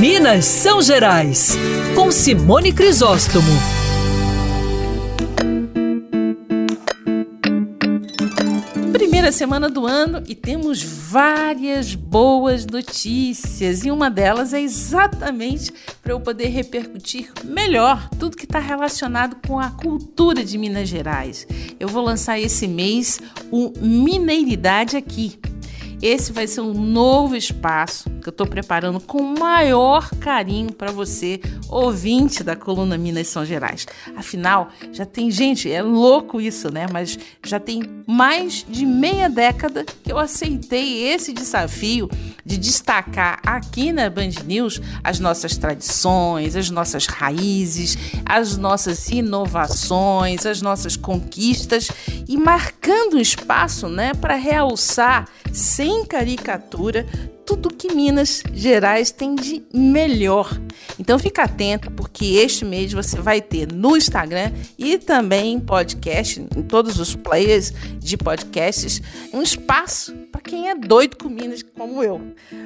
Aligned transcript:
Minas 0.00 0.44
São 0.44 0.80
Gerais, 0.80 1.56
com 1.96 2.08
Simone 2.12 2.72
Crisóstomo. 2.72 3.50
Primeira 8.92 9.32
semana 9.32 9.68
do 9.68 9.84
ano 9.88 10.22
e 10.28 10.36
temos 10.36 10.80
várias 10.84 11.96
boas 11.96 12.64
notícias. 12.64 13.84
E 13.84 13.90
uma 13.90 14.08
delas 14.08 14.54
é 14.54 14.60
exatamente 14.60 15.72
para 16.00 16.12
eu 16.12 16.20
poder 16.20 16.46
repercutir 16.46 17.32
melhor 17.42 18.08
tudo 18.20 18.36
que 18.36 18.44
está 18.44 18.60
relacionado 18.60 19.36
com 19.48 19.58
a 19.58 19.70
cultura 19.70 20.44
de 20.44 20.56
Minas 20.56 20.88
Gerais. 20.88 21.44
Eu 21.80 21.88
vou 21.88 22.04
lançar 22.04 22.38
esse 22.38 22.68
mês 22.68 23.18
o 23.50 23.72
Mineiridade 23.80 24.96
Aqui 24.96 25.40
esse 26.00 26.32
vai 26.32 26.46
ser 26.46 26.60
um 26.60 26.72
novo 26.72 27.34
espaço 27.34 28.08
que 28.22 28.28
eu 28.28 28.30
estou 28.30 28.46
preparando 28.46 29.00
com 29.00 29.18
o 29.18 29.38
maior 29.38 30.10
carinho 30.20 30.72
para 30.72 30.92
você, 30.92 31.40
ouvinte 31.68 32.44
da 32.44 32.54
coluna 32.54 32.96
Minas 32.96 33.28
São 33.28 33.44
Gerais. 33.44 33.86
Afinal, 34.16 34.68
já 34.92 35.04
tem 35.04 35.30
gente, 35.30 35.70
é 35.70 35.82
louco 35.82 36.40
isso, 36.40 36.72
né? 36.72 36.86
Mas 36.92 37.18
já 37.44 37.58
tem 37.58 37.82
mais 38.06 38.64
de 38.68 38.86
meia 38.86 39.28
década 39.28 39.84
que 39.84 40.12
eu 40.12 40.18
aceitei 40.18 41.04
esse 41.04 41.32
desafio 41.32 42.08
de 42.44 42.56
destacar 42.56 43.40
aqui 43.44 43.92
na 43.92 44.08
Band 44.08 44.30
News 44.46 44.80
as 45.04 45.20
nossas 45.20 45.56
tradições, 45.56 46.56
as 46.56 46.70
nossas 46.70 47.06
raízes, 47.06 47.96
as 48.24 48.56
nossas 48.56 49.08
inovações, 49.10 50.46
as 50.46 50.62
nossas 50.62 50.96
conquistas 50.96 51.88
e 52.26 52.36
marcando 52.36 53.16
um 53.16 53.20
espaço, 53.20 53.88
né, 53.88 54.14
para 54.14 54.34
realçar 54.34 55.28
sem 55.88 56.04
caricatura 56.04 57.06
tudo 57.48 57.70
que 57.70 57.94
Minas 57.94 58.42
Gerais 58.52 59.10
tem 59.10 59.34
de 59.34 59.62
melhor. 59.72 60.60
Então 60.98 61.18
fica 61.18 61.44
atento, 61.44 61.90
porque 61.92 62.26
este 62.26 62.62
mês 62.62 62.92
você 62.92 63.18
vai 63.18 63.40
ter 63.40 63.72
no 63.72 63.96
Instagram 63.96 64.52
e 64.76 64.98
também 64.98 65.54
em 65.54 65.60
podcast, 65.60 66.40
em 66.40 66.62
todos 66.62 67.00
os 67.00 67.16
players 67.16 67.72
de 67.98 68.18
podcasts, 68.18 69.00
um 69.32 69.40
espaço 69.40 70.14
para 70.30 70.42
quem 70.42 70.68
é 70.68 70.74
doido 70.74 71.16
com 71.16 71.30
Minas 71.30 71.62
como 71.62 72.02
eu. 72.02 72.20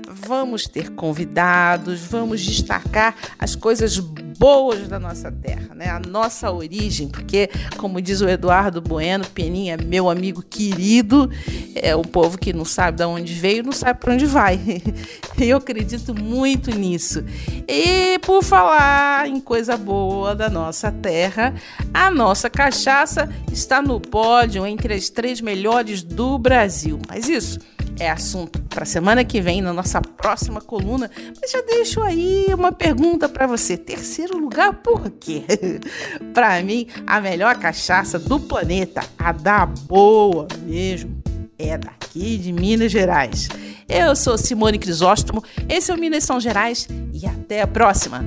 Vamos 0.09 0.65
ter 0.65 0.91
convidados, 0.91 2.01
vamos 2.01 2.43
destacar 2.43 3.15
as 3.39 3.55
coisas 3.55 3.99
boas 3.99 4.89
da 4.89 4.99
nossa 4.99 5.31
terra, 5.31 5.75
né? 5.75 5.89
A 5.89 6.01
nossa 6.01 6.51
origem, 6.51 7.07
porque 7.09 7.49
como 7.77 8.01
diz 8.01 8.21
o 8.21 8.29
Eduardo 8.29 8.81
Bueno, 8.81 9.25
Peninha, 9.27 9.77
meu 9.77 10.11
amigo 10.11 10.43
querido, 10.43 11.31
é 11.77 11.95
um 11.95 12.03
povo 12.03 12.37
que 12.37 12.53
não 12.53 12.65
sabe 12.65 12.97
de 12.99 13.05
onde 13.05 13.33
veio, 13.35 13.63
não 13.63 13.73
sabe 13.73 14.01
para 14.01 14.15
onde 14.15 14.27
vai. 14.27 14.59
Eu 15.39 15.57
acredito 15.57 16.15
muito 16.15 16.71
nisso. 16.71 17.25
E 17.69 18.19
por 18.21 18.43
falar 18.43 19.27
em 19.29 19.41
coisa 19.41 19.77
boa 19.77 20.35
da 20.35 20.49
nossa 20.49 20.91
terra, 20.91 21.55
a 21.93 22.11
nossa 22.11 22.49
cachaça 22.49 23.29
está 23.51 23.83
no 23.83 24.01
pódio 24.01 24.67
entre 24.67 24.95
as 24.95 25.11
três 25.11 25.41
melhores 25.41 26.03
do 26.03 26.39
Brasil. 26.39 27.01
Mas 27.09 27.29
isso 27.29 27.59
é 27.99 28.11
assunto 28.11 28.61
para 28.63 28.85
semana 28.85 29.25
que 29.25 29.41
vem 29.41 29.61
na 29.61 29.73
nossa 29.73 30.01
próxima 30.01 30.61
coluna. 30.61 31.11
Mas 31.41 31.51
já 31.51 31.61
deixo 31.63 32.03
aí 32.03 32.47
uma 32.53 32.73
pergunta 32.73 33.29
para 33.29 33.47
você. 33.47 33.77
Terceiro 33.77 34.39
lugar 34.39 34.75
por 34.75 35.11
quê? 35.11 35.45
para 36.33 36.63
mim, 36.63 36.87
a 37.07 37.21
melhor 37.21 37.57
cachaça 37.57 38.19
do 38.19 38.41
planeta, 38.41 39.03
a 39.19 39.33
da 39.33 39.67
boa 39.67 40.49
mesmo, 40.65 41.22
é 41.59 41.77
daqui 41.77 42.39
de 42.39 42.53
Minas 42.53 42.93
Gerais. 42.93 43.49
Eu 43.89 44.15
sou 44.17 44.37
Simone 44.39 44.79
Crisóstomo, 44.79 45.43
esse 45.69 45.91
é 45.91 45.95
o 45.95 45.99
Minas 45.99 46.25
São 46.25 46.41
Gerais 46.41 46.89
e 47.13 47.27
até 47.27 47.63
a 47.63 47.67
próxima! 47.67 48.25